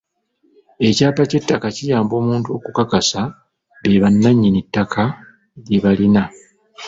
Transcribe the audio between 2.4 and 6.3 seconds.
okukakasa be bannannyini ttaka lye balina.